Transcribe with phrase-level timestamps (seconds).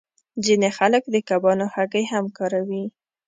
[0.45, 2.83] ځینې خلک د کبانو هګۍ هم کاروي